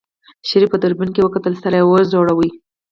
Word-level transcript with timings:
شريف 0.49 0.69
په 0.71 0.77
دوربين 0.81 1.09
کې 1.13 1.21
وکتل 1.25 1.53
سر 1.63 1.73
يې 1.77 1.83
وڅنډه. 1.85 2.33